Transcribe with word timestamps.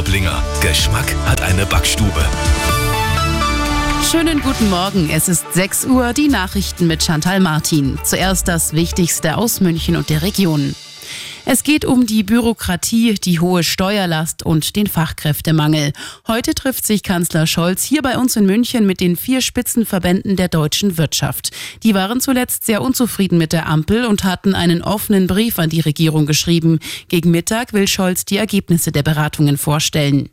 Traublinger. 0.00 0.42
Geschmack 0.62 1.14
hat 1.26 1.42
eine 1.42 1.66
Backstube. 1.66 2.24
Schönen 4.10 4.40
guten 4.40 4.70
Morgen. 4.70 5.10
Es 5.10 5.28
ist 5.28 5.52
6 5.52 5.84
Uhr, 5.84 6.14
die 6.14 6.28
Nachrichten 6.28 6.86
mit 6.86 7.02
Chantal 7.02 7.38
Martin. 7.38 7.98
Zuerst 8.02 8.48
das 8.48 8.72
Wichtigste 8.72 9.36
aus 9.36 9.60
München 9.60 9.96
und 9.96 10.08
der 10.08 10.22
Region. 10.22 10.74
Es 11.52 11.64
geht 11.64 11.84
um 11.84 12.06
die 12.06 12.22
Bürokratie, 12.22 13.14
die 13.14 13.40
hohe 13.40 13.64
Steuerlast 13.64 14.46
und 14.46 14.76
den 14.76 14.86
Fachkräftemangel. 14.86 15.92
Heute 16.28 16.54
trifft 16.54 16.86
sich 16.86 17.02
Kanzler 17.02 17.48
Scholz 17.48 17.82
hier 17.82 18.02
bei 18.02 18.18
uns 18.18 18.36
in 18.36 18.46
München 18.46 18.86
mit 18.86 19.00
den 19.00 19.16
vier 19.16 19.40
Spitzenverbänden 19.40 20.36
der 20.36 20.46
deutschen 20.46 20.96
Wirtschaft. 20.96 21.50
Die 21.82 21.92
waren 21.92 22.20
zuletzt 22.20 22.66
sehr 22.66 22.80
unzufrieden 22.82 23.36
mit 23.36 23.52
der 23.52 23.66
Ampel 23.66 24.04
und 24.04 24.22
hatten 24.22 24.54
einen 24.54 24.80
offenen 24.80 25.26
Brief 25.26 25.58
an 25.58 25.70
die 25.70 25.80
Regierung 25.80 26.24
geschrieben. 26.24 26.78
Gegen 27.08 27.32
Mittag 27.32 27.72
will 27.72 27.88
Scholz 27.88 28.24
die 28.24 28.36
Ergebnisse 28.36 28.92
der 28.92 29.02
Beratungen 29.02 29.58
vorstellen. 29.58 30.28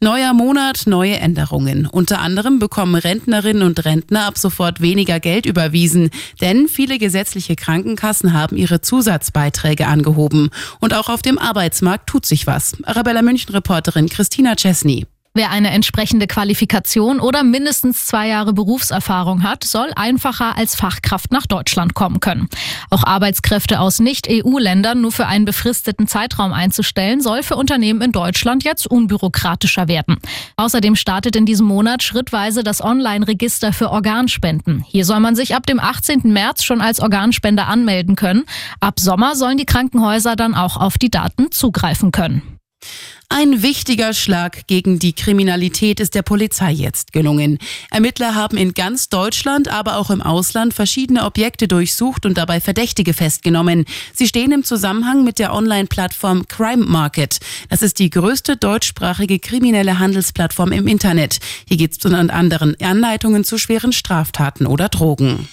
Neuer 0.00 0.34
Monat, 0.34 0.82
neue 0.86 1.16
Änderungen. 1.16 1.86
Unter 1.86 2.20
anderem 2.20 2.58
bekommen 2.58 2.94
Rentnerinnen 2.94 3.62
und 3.62 3.84
Rentner 3.84 4.26
ab 4.26 4.38
sofort 4.38 4.80
weniger 4.80 5.20
Geld 5.20 5.46
überwiesen, 5.46 6.10
denn 6.40 6.68
viele 6.68 6.98
gesetzliche 6.98 7.56
Krankenkassen 7.56 8.32
haben 8.32 8.56
ihre 8.56 8.80
Zusatzbeiträge 8.80 9.86
angehoben. 9.86 10.50
Und 10.80 10.94
auch 10.94 11.08
auf 11.08 11.22
dem 11.22 11.38
Arbeitsmarkt 11.38 12.08
tut 12.08 12.26
sich 12.26 12.46
was. 12.46 12.76
Arabella 12.84 13.22
München-Reporterin 13.22 14.08
Christina 14.08 14.54
Chesney. 14.54 15.06
Wer 15.36 15.50
eine 15.50 15.70
entsprechende 15.70 16.26
Qualifikation 16.26 17.20
oder 17.20 17.42
mindestens 17.42 18.06
zwei 18.06 18.26
Jahre 18.26 18.54
Berufserfahrung 18.54 19.42
hat, 19.42 19.64
soll 19.64 19.90
einfacher 19.94 20.56
als 20.56 20.74
Fachkraft 20.74 21.30
nach 21.30 21.44
Deutschland 21.44 21.92
kommen 21.92 22.20
können. 22.20 22.48
Auch 22.88 23.04
Arbeitskräfte 23.04 23.80
aus 23.80 23.98
Nicht-EU-Ländern 23.98 25.02
nur 25.02 25.12
für 25.12 25.26
einen 25.26 25.44
befristeten 25.44 26.06
Zeitraum 26.06 26.54
einzustellen, 26.54 27.20
soll 27.20 27.42
für 27.42 27.56
Unternehmen 27.56 28.00
in 28.00 28.12
Deutschland 28.12 28.64
jetzt 28.64 28.86
unbürokratischer 28.86 29.88
werden. 29.88 30.16
Außerdem 30.56 30.96
startet 30.96 31.36
in 31.36 31.44
diesem 31.44 31.66
Monat 31.66 32.02
schrittweise 32.02 32.64
das 32.64 32.82
Online-Register 32.82 33.74
für 33.74 33.90
Organspenden. 33.90 34.86
Hier 34.88 35.04
soll 35.04 35.20
man 35.20 35.36
sich 35.36 35.54
ab 35.54 35.66
dem 35.66 35.80
18. 35.80 36.32
März 36.32 36.64
schon 36.64 36.80
als 36.80 36.98
Organspender 36.98 37.66
anmelden 37.66 38.16
können. 38.16 38.44
Ab 38.80 38.98
Sommer 38.98 39.36
sollen 39.36 39.58
die 39.58 39.66
Krankenhäuser 39.66 40.34
dann 40.34 40.54
auch 40.54 40.78
auf 40.78 40.96
die 40.96 41.10
Daten 41.10 41.52
zugreifen 41.52 42.10
können. 42.10 42.55
Ein 43.28 43.62
wichtiger 43.62 44.14
Schlag 44.14 44.68
gegen 44.68 45.00
die 45.00 45.12
Kriminalität 45.12 45.98
ist 45.98 46.14
der 46.14 46.22
Polizei 46.22 46.70
jetzt 46.70 47.12
gelungen. 47.12 47.58
Ermittler 47.90 48.36
haben 48.36 48.56
in 48.56 48.72
ganz 48.72 49.08
Deutschland, 49.08 49.68
aber 49.68 49.96
auch 49.96 50.10
im 50.10 50.22
Ausland 50.22 50.74
verschiedene 50.74 51.24
Objekte 51.24 51.66
durchsucht 51.66 52.24
und 52.24 52.38
dabei 52.38 52.60
Verdächtige 52.60 53.14
festgenommen. 53.14 53.84
Sie 54.14 54.28
stehen 54.28 54.52
im 54.52 54.62
Zusammenhang 54.62 55.24
mit 55.24 55.40
der 55.40 55.52
Online-Plattform 55.52 56.46
Crime 56.46 56.86
Market. 56.86 57.40
Das 57.68 57.82
ist 57.82 57.98
die 57.98 58.10
größte 58.10 58.56
deutschsprachige 58.56 59.40
kriminelle 59.40 59.98
Handelsplattform 59.98 60.70
im 60.70 60.86
Internet. 60.86 61.40
Hier 61.66 61.78
geht 61.78 61.98
es 61.98 62.04
unter 62.04 62.32
anderem 62.32 62.76
Anleitungen 62.80 63.42
zu 63.42 63.58
schweren 63.58 63.92
Straftaten 63.92 64.66
oder 64.66 64.88
Drogen. 64.88 65.48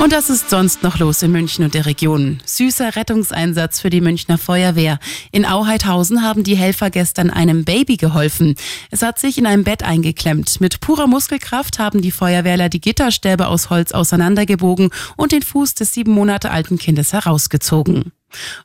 Und 0.00 0.12
das 0.12 0.30
ist 0.30 0.50
sonst 0.50 0.82
noch 0.82 0.98
los 0.98 1.22
in 1.22 1.32
München 1.32 1.64
und 1.64 1.74
der 1.74 1.86
Region. 1.86 2.40
Süßer 2.44 2.96
Rettungseinsatz 2.96 3.80
für 3.80 3.90
die 3.90 4.00
Münchner 4.00 4.38
Feuerwehr. 4.38 4.98
In 5.30 5.46
Auheithausen 5.46 6.22
haben 6.22 6.42
die 6.42 6.56
Helfer 6.56 6.90
gestern 6.90 7.30
einem 7.30 7.64
Baby 7.64 7.96
geholfen. 7.96 8.56
Es 8.90 9.02
hat 9.02 9.18
sich 9.18 9.38
in 9.38 9.46
einem 9.46 9.64
Bett 9.64 9.82
eingeklemmt. 9.82 10.60
Mit 10.60 10.80
purer 10.80 11.06
Muskelkraft 11.06 11.78
haben 11.78 12.02
die 12.02 12.10
Feuerwehrler 12.10 12.68
die 12.68 12.80
Gitterstäbe 12.80 13.46
aus 13.46 13.70
Holz 13.70 13.92
auseinandergebogen 13.92 14.90
und 15.16 15.32
den 15.32 15.42
Fuß 15.42 15.74
des 15.74 15.94
sieben 15.94 16.12
Monate 16.12 16.50
alten 16.50 16.78
Kindes 16.78 17.12
herausgezogen. 17.12 18.12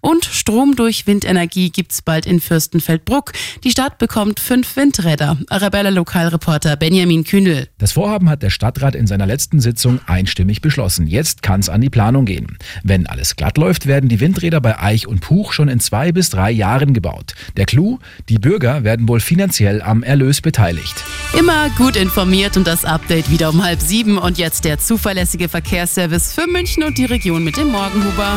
Und 0.02 0.26
Strom 0.26 0.76
durch 0.76 1.08
Windenergie 1.08 1.70
gibt's 1.70 2.02
bald 2.02 2.26
in 2.26 2.40
Fürstenfeldbruck. 2.40 3.34
Die 3.64 3.72
Stadt 3.72 3.98
bekommt 3.98 4.40
fünf 4.40 4.76
Windräder. 4.76 5.38
Arabella 5.50 5.90
Lokalreporter 5.90 6.76
Benjamin 6.76 7.24
Kühnel. 7.24 7.68
Das 7.78 7.94
Vorhaben 7.94 8.30
hat 8.30 8.44
der 8.44 8.50
Stadtrat 8.50 8.96
in 8.96 9.08
seiner 9.08 9.26
letzten 9.26 9.60
Sitzung 9.60 10.00
einstimmig 10.06 10.62
beschlossen. 10.62 11.08
Jetzt 11.08 11.42
kann's 11.42 11.70
an 11.70 11.82
die 11.82 11.90
Planung 11.90 12.26
gehen. 12.26 12.58
Wenn 12.84 13.08
alles 13.08 13.36
glatt 13.36 13.58
läuft, 13.58 13.88
werden 13.88 14.10
die 14.10 14.20
Windräder 14.20 14.62
bei 14.62 14.80
Eich 14.80 15.08
und 15.08 15.22
Puch 15.22 15.54
schon 15.54 15.68
in 15.68 15.80
zwei 15.80 16.12
bis 16.12 16.30
drei 16.30 16.52
Jahren 16.52 16.94
gebaut. 16.94 17.34
Der 17.58 17.66
Clou, 17.66 18.00
die 18.30 18.40
Bürger 18.40 18.84
werden 18.84 19.08
wohl 19.08 19.20
finanziell 19.20 19.82
am 19.82 20.04
Erlös 20.04 20.42
beteiligt. 20.42 21.04
Immer 21.38 21.70
gut 21.78 21.96
informiert 21.96 22.58
und 22.58 22.68
das 22.68 22.86
Update 22.86 23.30
wieder 23.32 23.50
um 23.50 23.64
halb 23.64 23.82
sieben. 23.82 24.18
Und 24.18 24.38
jetzt 24.38 24.66
der 24.66 24.80
zuverlässige 24.80 25.50
Verkehrsservice 25.50 26.34
für 26.34 26.48
München 26.48 26.84
und 26.84 26.98
die 26.98 27.06
Region 27.06 27.44
mit 27.44 27.58
dem 27.58 27.72
Morgenhuber. 27.72 28.36